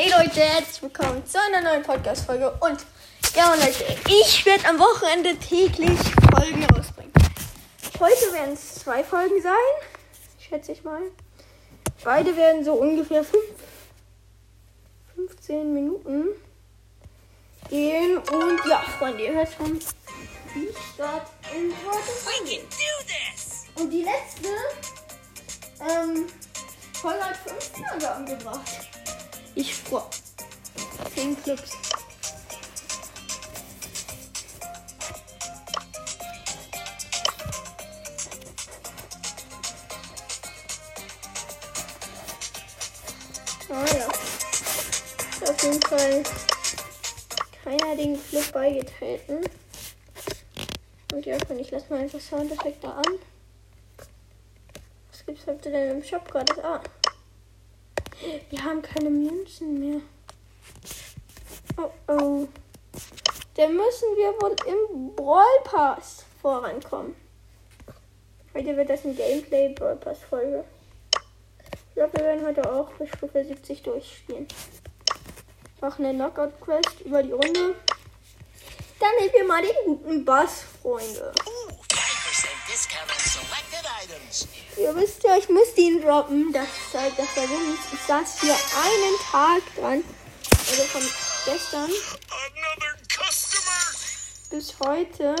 Hey 0.00 0.12
Leute, 0.12 0.42
herzlich 0.42 0.80
willkommen 0.80 1.26
zu 1.26 1.38
einer 1.40 1.60
neuen 1.60 1.82
Podcast-Folge. 1.82 2.52
Und 2.60 2.86
ja, 3.34 3.52
Leute, 3.52 3.84
ich 4.06 4.46
werde 4.46 4.68
am 4.68 4.78
Wochenende 4.78 5.34
täglich 5.38 5.98
Folgen 6.30 6.64
rausbringen. 6.66 7.12
Heute 7.98 8.32
werden 8.32 8.54
es 8.54 8.76
zwei 8.76 9.02
Folgen 9.02 9.42
sein, 9.42 9.52
schätze 10.38 10.70
ich 10.70 10.84
mal. 10.84 11.02
Beide 12.04 12.36
werden 12.36 12.64
so 12.64 12.74
ungefähr 12.74 13.24
fünf, 13.24 13.42
15 15.16 15.74
Minuten 15.74 16.26
gehen. 17.68 18.18
Und 18.18 18.60
ja, 18.70 18.78
Freunde, 19.00 19.24
ihr 19.24 19.32
hört 19.32 19.48
schon, 19.52 19.78
ich 19.78 20.76
starte 20.94 21.26
in 21.52 21.72
Worte 21.84 22.62
Und 23.74 23.90
die 23.90 24.04
letzte 24.04 24.48
ähm, 25.80 26.28
Folge 26.92 27.24
hat 27.24 27.36
5 27.36 27.78
Wiedergaben 27.78 28.26
gebracht. 28.26 28.97
Ich 29.58 29.74
freue 29.74 30.04
10 31.16 31.42
Clips. 31.42 31.72
Ah 43.68 43.84
ja. 43.96 44.08
Auf 45.50 45.62
jeden 45.64 45.82
Fall 45.82 46.22
keiner 47.64 47.96
den 47.96 48.16
Club 48.28 48.52
beigetreten. 48.52 49.40
Und 51.12 51.26
ja, 51.26 51.36
ich 51.58 51.70
lasse 51.72 51.86
mal 51.90 51.98
einfach 51.98 52.20
Soundeffekte 52.20 52.86
an. 52.86 53.18
Was 55.10 55.26
gibt's 55.26 55.48
heute 55.48 55.72
denn 55.72 55.96
im 55.96 56.04
Shop 56.04 56.30
gerade? 56.30 56.64
Ah. 56.64 56.80
Wir 58.50 58.64
haben 58.64 58.82
keine 58.82 59.10
Münzen 59.10 59.78
mehr. 59.78 60.00
Oh 61.76 61.90
oh. 62.08 62.48
Dann 63.54 63.76
müssen 63.76 64.08
wir 64.16 64.32
wohl 64.40 64.56
im 64.66 65.14
Brawl 65.14 65.44
Pass 65.64 66.24
vorankommen. 66.42 67.14
Heute 68.54 68.76
wird 68.76 68.90
das 68.90 69.04
ein 69.04 69.16
Gameplay 69.16 69.68
Brawl 69.74 69.96
Pass 69.96 70.18
Folge. 70.28 70.64
Ich 71.88 71.94
glaube, 71.94 72.18
wir 72.18 72.24
werden 72.24 72.46
heute 72.46 72.72
auch 72.72 72.90
bis 72.92 73.08
Stufe 73.10 73.44
70 73.44 73.82
durchspielen. 73.82 74.48
Machen 75.80 76.04
eine 76.04 76.18
Knockout 76.18 76.60
Quest 76.60 77.00
über 77.04 77.22
die 77.22 77.32
Runde. 77.32 77.74
Dann 78.98 79.10
nehmen 79.20 79.32
wir 79.32 79.44
mal 79.44 79.62
den 79.62 79.76
guten 79.84 80.24
Bass, 80.24 80.64
Freunde. 80.82 81.32
Ihr 84.76 84.94
wisst 84.94 85.24
ja, 85.24 85.36
ich 85.36 85.48
muss 85.48 85.76
ihn 85.76 86.02
droppen. 86.02 86.52
Das 86.52 86.64
ist 86.64 86.94
halt 86.94 87.14
das 87.16 87.28
Verwunsch. 87.28 87.80
Ich 87.92 88.00
saß 88.06 88.40
hier 88.40 88.54
einen 88.54 89.18
Tag 89.30 89.62
dran. 89.76 90.04
Also 90.68 90.82
von 90.84 91.02
gestern 91.46 91.90
bis 94.50 94.74
heute 94.80 95.34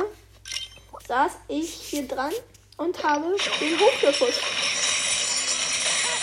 saß 1.06 1.32
ich 1.48 1.72
hier 1.72 2.06
dran 2.06 2.32
und 2.76 3.02
habe 3.02 3.34
den 3.60 3.78
hochgepusht. 3.78 4.42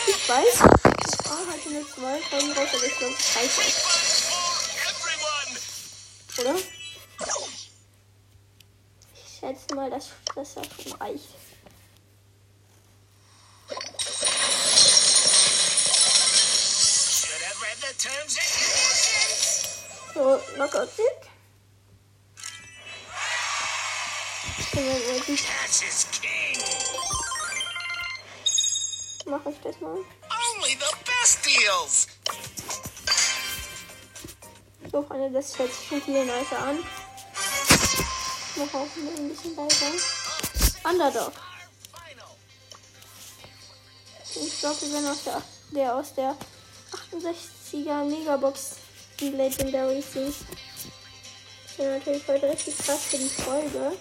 Ich 0.08 0.30
weiß, 0.30 0.54
ich 0.54 1.26
war 1.26 1.40
heute 1.52 1.72
nur 1.72 1.90
zwei 1.90 2.20
Folgen 2.20 2.52
raus, 2.52 2.70
aber 2.74 2.86
ich 2.86 2.96
glaube, 2.98 3.16
auch. 3.16 3.20
Oder? 6.40 6.56
Ich 9.14 9.40
schätze 9.40 9.76
mal, 9.76 9.90
dass 9.90 10.10
das 10.36 10.54
schon 10.54 10.92
reicht. 10.94 11.30
So, 20.14 20.40
Knockout-Sieg. 20.56 21.06
Mach 29.26 29.46
ich 29.46 29.60
das 29.62 29.82
mal. 29.82 29.98
Only 29.98 30.78
the 30.80 30.96
best 31.06 31.46
deals. 31.46 32.08
So, 34.92 35.02
Freunde, 35.04 35.32
das 35.32 35.58
hört 35.60 35.74
sich 35.74 35.88
schon 35.88 36.02
viel 36.02 36.26
nicer 36.26 36.60
an. 36.60 36.78
Noch 38.56 38.74
auch 38.74 38.88
ein 38.96 39.30
bisschen 39.30 39.58
weiter. 39.58 39.92
Underdog. 40.90 41.34
Ich 44.36 44.60
glaube, 44.60 44.82
wir 44.82 44.94
werden 44.94 45.08
aus 45.08 45.24
der, 45.24 45.42
der 45.72 45.96
aus 45.96 46.14
der 46.14 46.38
68er 47.76 48.06
Megabox 48.06 48.76
die 49.20 49.30
Legendary 49.30 50.02
ziehen. 50.02 50.34
Das 51.68 51.78
wäre 51.78 51.98
natürlich 51.98 52.28
heute 52.28 52.50
richtig 52.50 52.78
krass 52.78 53.04
für 53.04 53.18
die 53.18 53.30
Folge. 53.30 53.98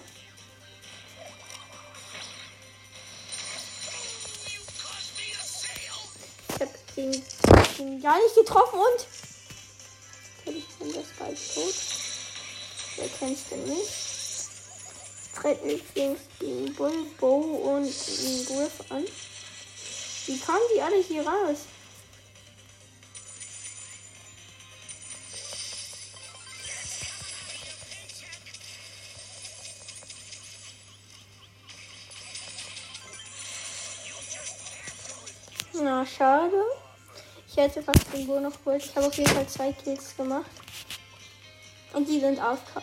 Ich 6.49 6.61
hab 6.61 6.95
den, 6.95 7.23
den 7.77 8.01
gar 8.01 8.21
nicht 8.21 8.35
getroffen 8.35 8.79
und. 8.79 9.07
Natürlich 10.37 10.67
bin 10.79 10.93
das 10.93 11.05
gleich 11.17 11.53
tot. 11.53 11.75
Wer 12.97 13.09
kennst 13.19 13.51
du 13.51 13.55
nicht? 13.57 13.91
Treten 15.35 15.69
übrigens 15.69 16.19
gegen 16.39 16.73
Bull, 16.75 17.05
Bow 17.19 17.75
und 17.75 17.93
Griff 18.47 18.89
an. 18.89 19.05
Wie 20.27 20.39
kamen 20.39 20.61
die 20.73 20.81
alle 20.81 21.01
hier 21.03 21.27
raus? 21.27 21.57
Hätte 37.65 37.81
fast 37.81 38.13
den 38.13 38.27
Bo 38.27 38.39
noch 38.39 38.63
geholt. 38.63 38.83
Ich 38.83 38.95
habe 38.95 39.07
auf 39.07 39.17
jeden 39.17 39.29
Fall 39.29 39.47
zwei 39.47 39.73
Kills 39.73 40.15
gemacht. 40.15 40.51
Und 41.93 42.07
die 42.07 42.19
sind 42.19 42.39
AFK. 42.39 42.81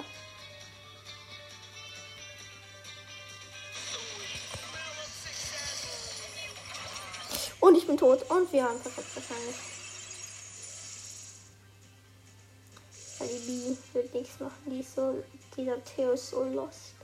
Und 7.60 7.78
ich 7.78 7.87
bin 7.87 7.97
tot. 7.97 8.28
Und 8.28 8.53
wir 8.53 8.65
haben 8.65 8.81
perfekt 8.81 9.09
wahrscheinlich. 9.15 9.56
Alibi 13.20 13.78
wird 13.93 14.14
nichts 14.14 14.41
machen. 14.41 14.62
Die 14.66 14.82
so, 14.82 15.22
dieser 15.56 15.84
Theo 15.84 16.12
ist 16.12 16.31
so 16.31 16.43
lost. 16.43 16.94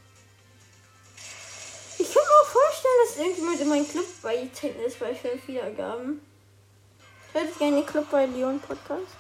Ich 2.01 2.13
kann 2.13 2.23
mir 2.23 2.43
auch 2.43 2.47
vorstellen, 2.47 2.95
dass 3.07 3.17
irgendjemand 3.19 3.61
in 3.61 3.69
meinem 3.69 3.89
Club 3.89 4.07
beigetreten 4.23 4.81
ist 4.81 4.99
bei 4.99 5.15
fünf 5.15 5.47
Wiedergaben. 5.47 6.28
Hört 7.39 7.57
gerne 7.57 7.85
Club 7.85 8.11
bei 8.11 8.27
Leon 8.27 8.59
Podcast. 8.59 9.17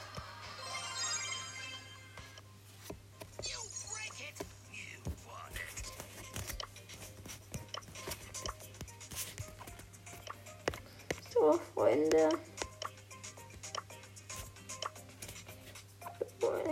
So, 11.32 11.60
Freunde. 11.72 12.28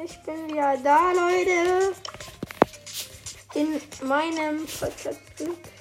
Ich 0.04 0.20
bin 0.24 0.48
wieder 0.48 0.76
da, 0.78 1.12
Leute. 1.12 1.94
In 3.54 3.80
meinem 4.08 4.66
Podcast-Club. 4.66 5.75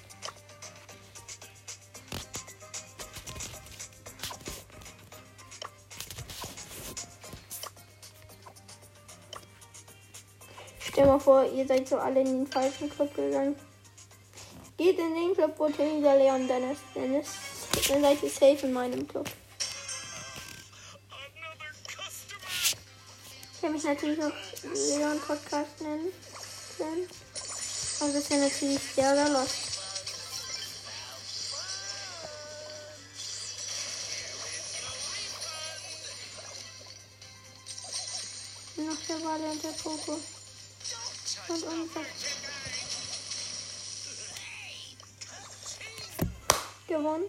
Stell 10.87 11.05
mal 11.07 11.19
vor, 11.19 11.43
ihr 11.43 11.67
seid 11.67 11.87
so 11.87 11.97
alle 11.97 12.21
in 12.21 12.27
den 12.27 12.47
falschen 12.47 12.89
Club 12.89 13.13
gegangen. 13.15 13.55
Geht 14.77 14.99
in 14.99 15.13
den 15.13 15.33
Club, 15.33 15.53
wo 15.57 15.69
Tinga 15.69 16.13
Leon 16.13 16.47
Dennis. 16.47 16.77
Dennis. 16.93 17.27
Dann 17.89 18.01
seid 18.01 18.23
ihr 18.23 18.29
safe 18.29 18.65
in 18.65 18.73
meinem 18.73 19.07
Club. 19.07 19.25
Ich 23.53 23.61
kann 23.61 23.71
mich 23.71 23.83
natürlich 23.83 24.19
noch 24.19 24.31
Leon 24.63 25.19
Podcast 25.19 25.81
nennen. 25.81 26.11
Aber 27.99 28.11
das 28.11 28.29
wäre 28.29 28.41
natürlich 28.41 28.79
sehr 28.95 29.13
oder 29.13 29.29
lost. 29.29 29.55
Noch 38.77 39.07
der 39.07 39.25
Ball 39.25 39.39
und 39.51 39.63
der 39.63 39.69
Poco. 39.69 40.19
Und 41.47 41.63
unser. 41.63 42.01
Gewonnen. 46.87 47.25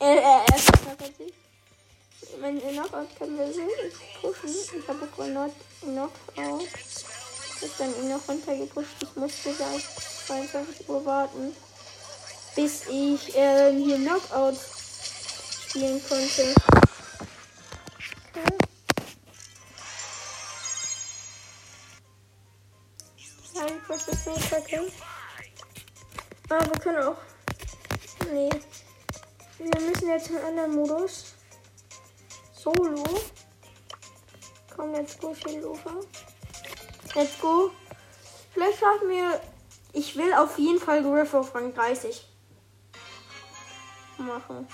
Äh, 0.00 0.18
äh, 0.18 0.44
sich. 1.16 1.32
mein 2.40 2.60
Knockout 2.60 3.08
können 3.18 3.38
wir 3.38 3.52
so 3.52 3.62
pushen. 4.20 4.50
Ich 4.50 4.88
habe 4.88 5.06
Knockout. 5.80 6.68
Ist 7.60 7.78
dann 7.80 7.94
ihn 8.00 8.10
noch 8.10 8.28
runtergepusht. 8.28 8.96
Ich 9.00 9.16
musste 9.16 9.54
seit 9.54 9.82
22 10.26 10.88
Uhr 10.88 11.04
warten, 11.04 11.56
bis 12.54 12.82
ich 12.88 13.36
äh, 13.36 13.72
hier 13.72 13.96
Knockout 13.96 14.58
spielen 15.68 16.00
konnte. 16.08 16.54
Nein, 23.94 24.02
was 24.06 24.08
ist 24.08 24.24
so 24.24 24.32
kacke? 24.50 24.90
Aber 26.48 26.66
wir 26.66 26.80
können 26.80 27.02
auch. 27.04 27.16
Nee. 28.32 28.50
Wir 29.58 29.80
müssen 29.80 30.08
jetzt 30.08 30.30
in 30.30 30.36
einen 30.36 30.46
anderen 30.46 30.74
Modus. 30.74 31.34
Solo. 32.52 33.04
Komm, 34.74 34.92
let's 34.92 35.16
go, 35.18 35.32
Schildlofer. 35.32 36.00
Let's 37.14 37.38
go. 37.38 37.70
Vielleicht 38.52 38.80
schaffen 38.80 39.08
wir. 39.10 39.40
Ich 39.92 40.16
will 40.16 40.34
auf 40.34 40.58
jeden 40.58 40.80
Fall 40.80 41.02
Griff 41.02 41.32
auf 41.32 41.54
Rang 41.54 41.72
30 41.72 42.26
machen. 44.18 44.66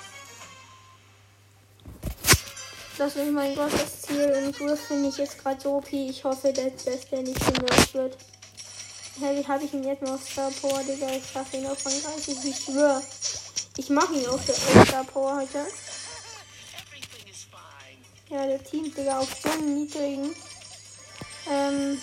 Das 2.96 3.16
ist 3.16 3.32
mein 3.32 3.55
großes 3.55 4.02
Ziel 4.02 4.32
und 4.32 4.56
Griff 4.56 4.81
finde 4.81 5.08
ich 5.11 5.19
jetzt 5.19 5.38
gerade 5.38 5.61
so 5.61 5.76
OP. 5.76 5.93
Ich 5.93 6.25
hoffe, 6.25 6.52
dass, 6.55 6.84
dass 6.84 7.06
der 7.11 7.23
nicht 7.23 7.55
genervt 7.55 7.94
wird. 7.94 8.16
Hey, 9.20 9.44
habe 9.44 9.64
ich 9.64 9.75
ihn 9.75 9.84
jetzt 9.84 10.00
noch 10.02 10.19
Star 10.19 10.50
Power, 10.50 10.82
Digga? 10.82 11.06
Ich 11.11 11.31
schaffe 11.31 11.58
ihn 11.58 11.67
auf 11.67 11.84
Rang 11.84 11.93
30, 11.93 12.43
ich 12.43 12.56
schwöre. 12.56 13.02
Ich 13.76 13.90
mache 13.90 14.14
ihn 14.14 14.26
auf 14.26 14.40
Star 14.43 15.05
Power 15.05 15.37
heute. 15.37 15.67
Ja, 18.31 18.46
der 18.46 18.64
Team, 18.64 18.94
Digga, 18.94 19.19
auf 19.19 19.28
so 19.43 19.50
einem 19.50 19.75
niedrigen. 19.75 20.34
Ähm. 21.50 22.00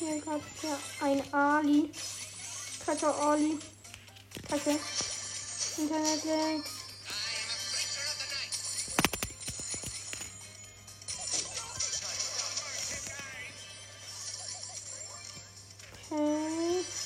Hier 0.00 0.20
gab 0.22 0.40
es 0.40 0.62
ja 0.62 1.06
ein 1.06 1.34
Ali. 1.34 1.88
Kacke 2.84 3.14
Ali. 3.14 3.58
Kacke. 4.48 4.76
Internet 5.78 6.24
Lags. 6.24 6.81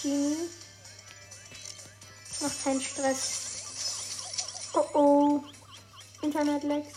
Okay, 0.07 0.15
Genie. 0.15 0.49
Mach 2.41 2.65
keinen 2.65 2.81
Stress. 2.81 3.31
Oh 4.75 4.85
oh. 4.95 5.45
Internet 6.23 6.63
Lags. 6.63 6.89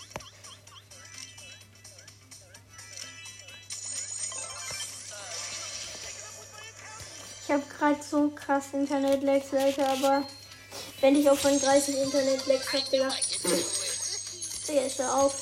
Ich 7.44 7.52
habe 7.52 7.64
gerade 7.78 8.04
so 8.04 8.30
krass 8.30 8.66
Internet 8.74 9.24
Lags, 9.24 9.52
Leute, 9.52 9.88
aber 9.88 10.24
wenn 11.02 11.16
ich 11.16 11.28
auf 11.30 11.40
von 11.40 11.60
30 11.60 11.96
Internet 11.96 12.46
Lags 12.46 12.74
habe, 12.74 12.90
Digga. 12.92 13.10
Digga, 14.68 14.82
ist 14.82 15.00
er 15.00 15.16
auf. 15.16 15.34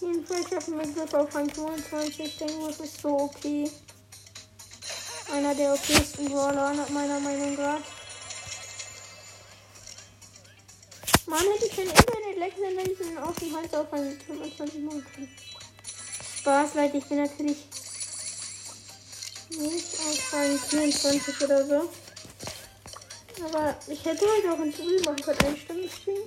Jedenfalls 0.00 0.48
schaffen 0.48 0.78
wir 0.78 0.94
Griff 0.94 1.12
auf 1.12 1.34
Rang 1.34 1.52
22. 1.52 2.20
Ich 2.20 2.38
denke, 2.38 2.68
das 2.68 2.80
ist 2.80 3.02
so 3.02 3.18
okay. 3.18 3.70
Einer 5.32 5.54
der 5.54 5.74
okaysten 5.74 6.30
Brawler 6.30 6.72
nach 6.72 6.88
meiner 6.88 7.20
Meinung 7.20 7.54
gerade. 7.54 7.82
Mann, 11.26 11.44
hätte 11.52 11.66
ich 11.66 11.76
kein 11.76 11.86
Internet 11.86 12.38
lag, 12.38 12.48
dann 12.56 12.78
hätte 12.78 12.90
ich 12.92 13.00
ihn 13.00 13.18
auf 13.18 13.36
den 13.36 13.54
Hals 13.54 13.74
auf 13.74 13.92
Rang 13.92 14.18
25 14.26 14.80
machen 14.80 15.06
können. 15.14 15.36
Spaß, 16.38 16.74
Leute, 16.74 16.96
ich 16.96 17.04
bin 17.04 17.18
natürlich 17.18 17.58
nicht 19.50 20.00
auf 20.00 20.32
Rang 20.32 20.58
24 20.58 21.40
oder 21.42 21.66
so. 21.66 21.92
Aber 23.44 23.78
ich 23.86 24.04
hätte 24.04 24.26
halt 24.26 24.48
auch 24.50 24.60
ein 24.60 24.72
Spiel 24.72 25.02
machen 25.02 25.22
können, 25.22 25.38
ein 25.44 25.56
Stundenspiel. 25.58 26.24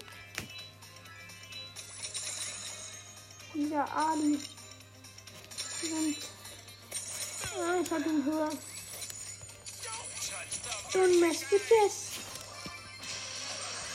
Dieser 3.55 3.97
Ali. 3.97 4.39
Und 5.83 6.17
ah, 7.57 7.81
ich 7.81 7.91
hatte 7.91 8.09
ihn 8.09 8.25
höher. 8.25 8.49
Und 10.93 11.19
Mess 11.21 11.45
Bitches. 11.49 12.11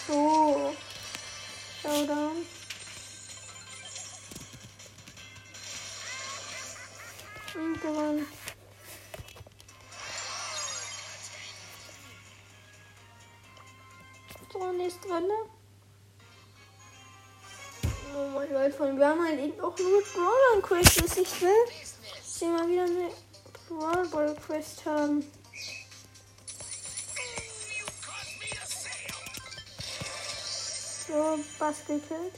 So. 0.06 0.74
Showdown. 1.82 2.46
Und 7.54 7.82
gewonnen. 7.82 8.26
Thron 14.50 14.80
ist 14.80 15.04
drin. 15.04 15.24
Oh 18.14 18.28
mein 18.34 18.48
Gott, 18.48 18.74
von 18.74 18.98
wir 18.98 19.06
haben 19.06 19.22
halt 19.22 19.38
eben 19.38 19.60
auch 19.60 19.78
nur 19.78 20.02
Brawler 20.14 20.62
Quest, 20.62 21.02
was 21.02 21.18
ich 21.18 21.42
will. 21.42 21.50
Dass 22.16 22.40
wir 22.40 22.48
mal 22.48 22.68
wieder 22.68 22.84
eine 22.84 23.10
Brawl 23.68 24.06
Ball 24.08 24.34
Quest 24.46 24.86
haben. 24.86 25.24
So, 31.06 31.38
Bass 31.60 31.76
gekillt. 31.86 32.34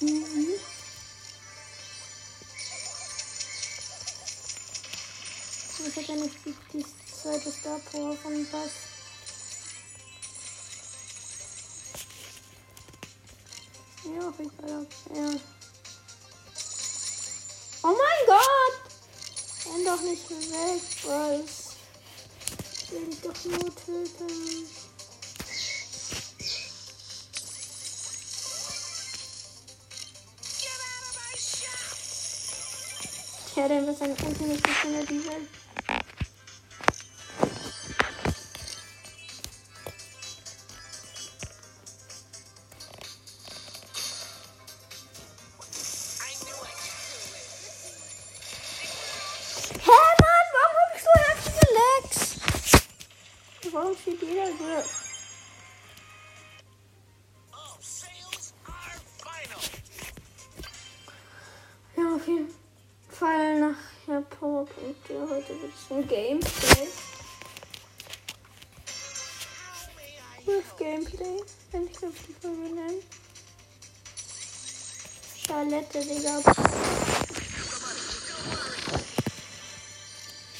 Easy. 0.00 0.60
Ich 5.84 5.96
hätte 5.96 6.12
nicht 6.12 6.36
die, 6.72 6.86
zweite 7.20 7.50
Star 7.50 7.80
Power 7.90 8.16
von 8.16 8.46
Bass. 8.50 8.70
Ja, 14.04 14.28
auf 14.28 14.38
jeden 14.38 14.50
Fall. 14.52 14.86
Ja. 15.14 15.40
Oh 17.82 17.88
mein 17.88 18.26
Gott! 18.26 18.92
Renn 19.66 19.84
doch 19.84 20.00
nicht 20.02 20.30
weg, 20.30 20.82
Bros. 21.02 21.74
Ich 22.82 22.92
will 22.92 23.06
dich 23.06 23.20
doch 23.20 23.44
nur 23.44 23.74
töten. 23.74 24.81
Ja, 33.62 33.68
der 33.68 33.86
wird 33.86 33.96
seine 33.96 34.14
Ulti 34.14 34.42
nicht 34.42 34.64
gefunden, 34.64 35.06
die 35.08 35.24
Welt. 35.24 35.61
Powerpunkte. 65.52 65.58
Heute 65.58 65.62
wird 65.62 65.72
es 65.74 65.90
ein 65.90 66.08
Gameplay. 66.08 66.88
Cooles 70.44 70.76
Gameplay, 70.78 71.42
wenn 71.70 71.86
ich 71.86 71.92
das 71.92 72.10
die 72.26 72.34
Folge 72.40 72.74
nennen. 72.74 73.02
Charlotte, 75.46 76.00
Digga. 76.00 76.42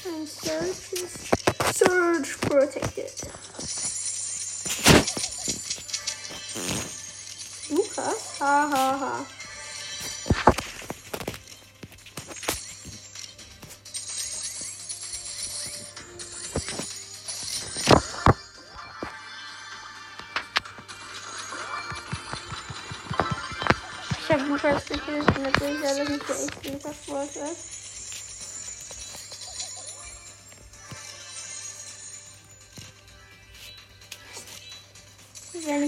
Ein 0.05 0.27
Search 0.27 0.93
ist 0.93 1.77
Search 1.77 2.41
Protected. 2.41 3.13
Lukas? 7.69 8.39
Ha 8.39 8.69
ha 8.71 8.99
ha. 8.99 9.42
Natürlich 25.97 26.09
alles 26.09 26.09
nicht 26.09 26.25
für 26.25 26.33
echt 26.33 26.65
Lukas 26.71 26.95
wollte. 27.07 27.55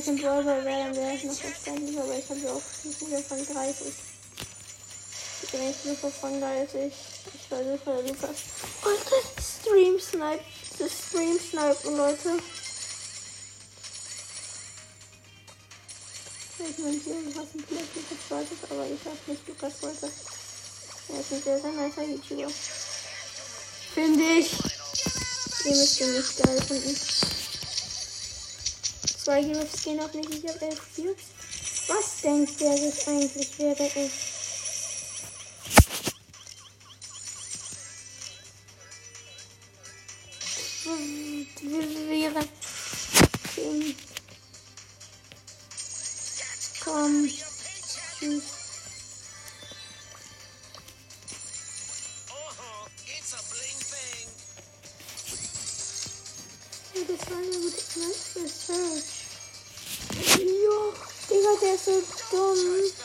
ich 0.05 0.07
im 0.07 0.17
Brawler 0.17 0.63
wäre, 0.63 0.85
dann 0.85 0.95
wäre 0.95 1.13
ich 1.15 1.23
noch 1.23 1.33
verständlich, 1.33 1.97
aber 1.99 2.17
ich 2.17 2.29
habe 2.29 2.39
ja 2.39 2.51
auch 2.51 2.61
wieder 2.83 3.19
von 3.19 3.45
30. 3.45 3.93
Ich 5.43 5.51
bin 5.51 5.61
echt 5.61 5.83
super 5.83 6.09
von 6.09 6.39
30. 6.39 6.93
Ich 7.33 7.51
war 7.51 7.59
super 7.63 8.01
Lukas. 8.01 8.37
Und 8.83 8.99
Stream 9.43 9.99
Snipe. 9.99 10.43
Das 10.79 10.91
Stream 10.91 11.39
Snipe, 11.39 11.95
Leute. 11.95 12.43
Ich 16.67 16.77
meine, 16.79 16.97
hier 16.97 17.13
was 17.35 17.53
ein 17.53 17.63
vielleicht 17.67 17.95
Lukas 17.95 18.17
wollte, 18.29 18.55
aber 18.69 18.85
ich 18.85 19.05
habe 19.05 19.17
nicht 19.27 19.47
Lukas 19.47 19.73
wollte. 19.83 20.11
Er 21.09 21.19
ist 21.19 21.31
ein 21.31 21.43
sehr, 21.43 21.61
sehr 21.61 21.71
nicer 21.71 22.03
YouTuber. 22.03 22.51
Finde 23.93 24.23
ich. 24.23 24.51
Ihr 25.65 25.75
müsst 25.75 26.01
ihn 26.01 26.13
nicht 26.15 26.37
geil 26.37 26.61
finden. 26.61 26.97
Zwei 29.23 29.43
Heroes 29.43 29.83
gehen 29.83 29.99
auch 29.99 30.13
nicht. 30.13 30.33
Ich 30.33 30.47
habe 30.49 30.65
elf. 30.65 30.81
Was 31.87 32.21
denkt 32.23 32.59
der 32.59 32.77
sich 32.77 33.07
eigentlich, 33.07 33.49
wer 33.57 33.75
der 33.75 33.95
ist? 33.95 34.34
Das 53.25 53.39
war 57.31 57.37
eine 57.37 57.47
gute 57.47 57.81
Search. 58.47 59.25
Jo, 60.37 60.93
Digga, 61.27 61.53
der 61.59 61.73
ist 61.73 61.85
so 61.85 62.03
dumm. 62.29 63.04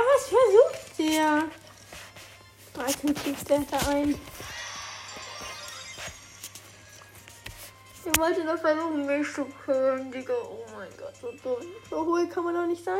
Was 0.00 0.28
versucht 0.28 0.98
der? 0.98 1.44
13 2.74 3.14
Cubes 3.14 3.48
lädt 3.48 3.72
er 3.72 3.88
ein. 3.88 4.20
Der 8.04 8.16
wollte 8.16 8.44
doch 8.44 8.58
versuchen, 8.58 9.06
mich 9.06 9.32
zu 9.32 9.46
killen, 9.64 10.10
Digga. 10.10 10.34
Oh 10.34 10.64
mein 10.74 10.88
Gott, 10.96 11.14
so 11.20 11.30
dumm. 11.42 11.66
So 11.90 12.04
hohl 12.06 12.28
kann 12.28 12.44
man 12.44 12.54
doch 12.54 12.66
nicht 12.66 12.84
sein. 12.84 12.98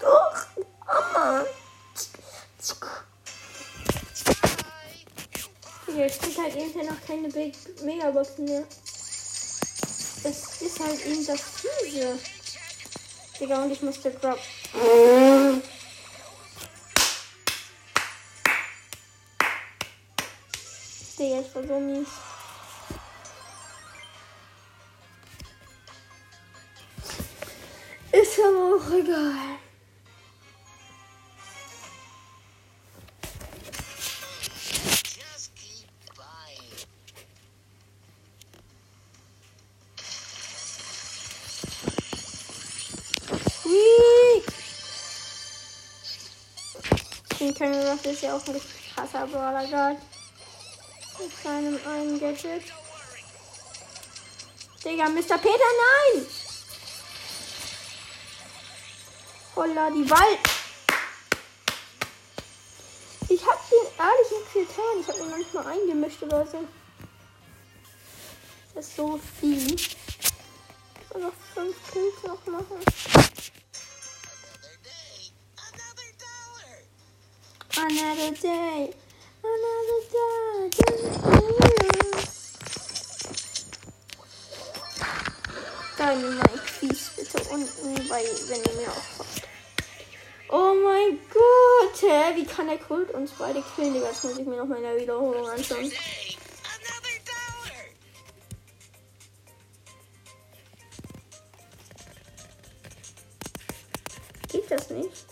Doch, 0.00 0.46
Mama. 0.86 1.44
Digga, 5.86 6.06
ich 6.06 6.20
krieg 6.20 6.38
halt 6.38 6.56
eben 6.56 6.86
noch 6.86 7.06
keine 7.06 7.28
Big 7.28 7.54
Megaboxen 7.82 8.44
mehr. 8.44 8.64
Das 10.22 10.62
ist 10.62 10.80
halt 10.80 11.06
eben 11.06 11.26
das 11.26 11.40
Fiese. 11.40 12.18
Digga, 13.38 13.62
und 13.62 13.72
ich 13.72 13.82
musste 13.82 14.10
drop. 14.10 14.38
Digga, 21.28 21.40
ich 21.40 21.54
war 21.54 21.62
so 21.62 21.78
mies. 21.78 22.08
Ist 28.12 28.38
aber 28.38 28.76
auch 28.76 28.92
egal. 28.92 29.58
Den 47.38 47.54
Colonel 47.54 47.90
Ruff 47.90 48.04
ist 48.06 48.22
ja 48.22 48.34
auch 48.34 48.46
ein 48.48 48.60
krasser 48.94 49.26
Brawler 49.26 49.66
gerade. 49.66 49.98
Mit 51.20 51.32
seinem 51.42 51.80
einen 51.86 52.20
Gadget. 52.20 52.62
Digga, 54.84 55.08
Mr. 55.08 55.38
Peter, 55.38 55.70
nein! 56.14 56.26
Holla, 59.56 59.90
die 59.90 60.08
Wald! 60.08 60.38
Ich 63.28 63.44
hab 63.44 63.68
den 63.68 63.78
ehrlich 63.98 64.30
nicht 64.30 64.48
viel 64.52 64.66
getan. 64.66 65.00
Ich 65.00 65.08
hab 65.08 65.18
ihn 65.18 65.30
manchmal 65.30 65.66
eingemischt 65.66 66.22
oder 66.22 66.46
so. 66.46 66.64
Das 68.74 68.86
ist 68.86 68.96
so 68.96 69.20
viel. 69.40 69.74
Ich 69.74 69.96
soll 71.12 71.22
noch 71.22 71.32
fünf 71.52 71.76
Kills 71.92 72.22
noch 72.24 72.46
machen. 72.46 72.78
Another 77.76 78.32
day, 78.32 78.94
Dynamite, 85.98 86.62
please 86.78 87.10
bitte 87.16 87.38
unten, 87.50 88.08
weil 88.08 88.24
wenn 88.48 88.62
ihr 88.62 88.80
mir 88.80 88.88
auch 88.88 89.02
folgt. 89.16 89.48
Oh 90.48 90.74
mein 90.82 91.18
Gott, 91.28 92.00
hä? 92.00 92.36
Wie 92.36 92.46
kann 92.46 92.68
der 92.68 92.78
Kult 92.78 93.10
uns 93.10 93.32
beide 93.32 93.62
killen, 93.74 93.94
Digga? 93.94 94.08
Das 94.08 94.22
muss 94.24 94.38
ich 94.38 94.46
mir 94.46 94.56
noch 94.56 94.66
mal 94.66 94.76
in 94.76 94.82
der 94.82 94.96
Wiederholung 94.96 95.46
anschauen. 95.48 95.92
Geht 104.48 104.70
das 104.70 104.90
nicht? 104.90 105.27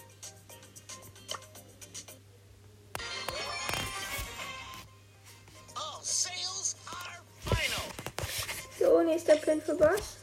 So, 9.06 9.12
nächster 9.12 9.36
Pin 9.36 9.62
für 9.62 9.74
Bass. 9.74 10.16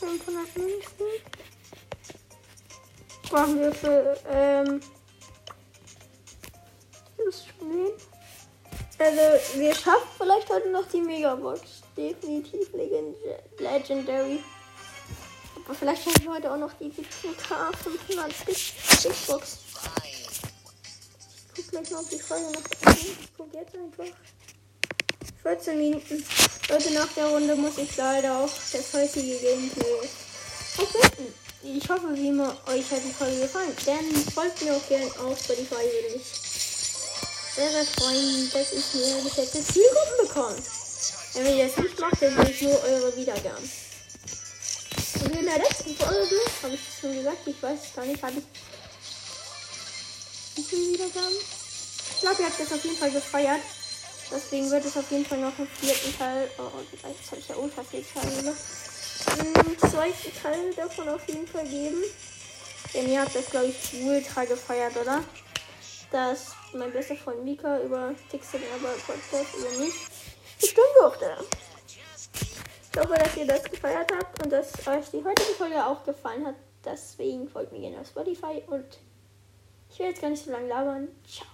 500 0.00 0.56
Münzen. 0.56 1.06
Brauchen 3.30 3.60
wir 3.60 3.72
für, 3.72 4.18
ähm, 4.28 4.80
das 7.24 7.46
Spiel. 7.46 7.96
Also, 8.98 9.60
wir 9.60 9.74
schaffen 9.74 10.08
vielleicht 10.18 10.48
heute 10.50 10.70
noch 10.70 10.88
die 10.88 11.00
Megabox. 11.00 11.60
Definitiv 11.96 12.72
Legend 12.72 13.16
Legendary. 13.58 14.42
Aber 15.64 15.74
vielleicht 15.74 16.02
schaffen 16.02 16.24
wir 16.24 16.32
heute 16.32 16.52
auch 16.52 16.58
noch 16.58 16.72
die 16.74 16.90
17k 16.90 17.76
500 17.84 18.46
Big 18.46 19.26
Box. 19.28 19.58
Buying. 19.74 20.12
Ich 21.54 21.54
guck 21.54 21.70
gleich 21.70 21.90
mal, 21.90 22.00
ob 22.00 22.10
die 22.10 22.18
Folge 22.18 22.46
noch 22.46 22.92
ist. 22.94 23.02
Ich 23.04 23.32
guck 23.36 23.54
jetzt 23.54 23.76
einfach. 23.76 24.16
14 25.42 25.76
Minuten. 25.76 26.24
Leute, 26.68 26.90
nach 26.92 27.08
der 27.16 27.26
Runde 27.26 27.56
muss 27.56 27.76
ich 27.78 27.96
leider 27.96 28.38
auch 28.38 28.50
das 28.72 28.92
heutige 28.94 29.36
Gameplay 29.38 30.08
aufwenden. 30.78 31.34
Ich 31.64 31.88
hoffe, 31.88 32.14
wie 32.14 32.28
immer 32.28 32.56
euch 32.66 32.90
hat 32.90 33.02
die 33.04 33.12
Folge 33.12 33.40
gefallen. 33.40 33.74
Denn 33.86 34.14
folgt 34.32 34.62
mir 34.62 34.74
auch 34.74 34.88
gerne 34.88 35.06
auf 35.06 35.38
Spotify, 35.38 35.74
würde 35.74 36.16
mich 36.16 36.26
sehr, 37.54 37.70
sehr 37.70 37.84
freuen, 37.84 38.50
dass 38.52 38.72
ich 38.72 38.94
mehr 38.94 39.22
geschätzte 39.22 39.64
Zielgruppen 39.64 40.26
bekomme. 40.26 40.56
Wenn 41.34 41.58
ihr 41.58 41.66
das 41.66 41.76
nicht 41.76 41.98
macht, 41.98 42.22
dann 42.22 42.36
will 42.36 42.50
ich 42.50 42.62
nur 42.62 42.82
eure 42.84 43.16
Wiedergaben. 43.16 43.70
Und 45.24 45.36
in 45.36 45.46
der 45.46 45.58
letzten 45.58 45.96
Folge, 45.96 46.36
habe 46.62 46.74
ich 46.74 46.80
schon 47.00 47.14
gesagt, 47.14 47.46
ich 47.46 47.62
weiß 47.62 47.78
gar 47.96 48.04
nicht, 48.04 48.22
habe 48.22 48.38
ich 48.38 48.44
wie 50.54 50.62
viele 50.62 50.92
Wiedergaben? 50.92 51.36
Ich 52.14 52.20
glaube, 52.20 52.42
ihr 52.42 52.48
habt 52.48 52.60
das 52.60 52.72
auf 52.72 52.84
jeden 52.84 52.96
Fall 52.96 53.10
gefeiert. 53.10 53.60
Deswegen 54.34 54.70
wird 54.70 54.84
es 54.84 54.96
auf 54.96 55.10
jeden 55.10 55.26
Fall 55.26 55.38
noch 55.38 55.56
einen 55.58 55.68
vierten 55.68 56.16
Teil. 56.16 56.48
Oh, 56.58 56.70
jetzt 56.90 57.30
habe 57.30 57.40
ich 57.40 57.48
ja 57.48 57.56
ultra 57.56 57.82
viel 57.82 58.02
Teile 58.02 58.42
noch. 58.42 58.56
Einen 59.38 59.78
zweiten 59.78 60.42
Teil 60.42 60.74
davon 60.74 61.08
auf 61.08 61.26
jeden 61.28 61.46
Fall 61.46 61.66
geben. 61.66 62.02
Denn 62.94 63.10
ihr 63.10 63.20
habt 63.20 63.34
das, 63.34 63.46
glaube 63.50 63.66
ich, 63.66 64.02
ultra 64.02 64.44
gefeiert, 64.44 64.96
oder? 64.96 65.22
Dass 66.10 66.52
mein 66.72 66.92
bester 66.92 67.16
Freund 67.16 67.44
Mika 67.44 67.80
über 67.80 68.14
TikTok 68.30 68.60
aber 68.76 68.92
Podcast 69.06 69.54
über 69.56 69.84
mich 69.84 69.94
bestimmt 70.60 70.86
durfte. 71.00 71.36
Ich 72.92 73.00
hoffe, 73.00 73.14
dass 73.14 73.36
ihr 73.36 73.46
das 73.46 73.64
gefeiert 73.64 74.12
habt 74.12 74.42
und 74.44 74.52
dass 74.52 74.72
euch 74.86 75.10
die 75.10 75.24
heutige 75.24 75.54
Folge 75.56 75.84
auch 75.84 76.04
gefallen 76.04 76.46
hat. 76.46 76.56
Deswegen 76.84 77.48
folgt 77.48 77.72
mir 77.72 77.80
gerne 77.80 78.00
auf 78.00 78.08
Spotify 78.08 78.62
und 78.66 78.98
ich 79.90 79.98
will 79.98 80.06
jetzt 80.06 80.20
gar 80.20 80.30
nicht 80.30 80.44
so 80.44 80.50
lange 80.50 80.68
labern. 80.68 81.08
Ciao. 81.26 81.51